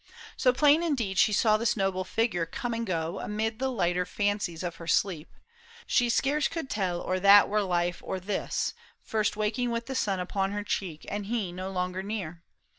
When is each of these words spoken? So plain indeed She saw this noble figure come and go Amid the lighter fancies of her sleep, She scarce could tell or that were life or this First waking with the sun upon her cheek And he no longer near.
So 0.35 0.51
plain 0.51 0.81
indeed 0.81 1.19
She 1.19 1.31
saw 1.31 1.57
this 1.57 1.77
noble 1.77 2.03
figure 2.03 2.47
come 2.47 2.73
and 2.73 2.87
go 2.87 3.19
Amid 3.19 3.59
the 3.59 3.69
lighter 3.71 4.03
fancies 4.03 4.63
of 4.63 4.77
her 4.77 4.87
sleep, 4.87 5.31
She 5.85 6.09
scarce 6.09 6.47
could 6.47 6.71
tell 6.71 6.99
or 7.01 7.19
that 7.19 7.47
were 7.47 7.61
life 7.61 8.01
or 8.03 8.19
this 8.19 8.73
First 9.03 9.37
waking 9.37 9.69
with 9.69 9.85
the 9.85 9.93
sun 9.93 10.19
upon 10.19 10.53
her 10.53 10.63
cheek 10.63 11.05
And 11.07 11.27
he 11.27 11.51
no 11.51 11.69
longer 11.69 12.01
near. 12.01 12.41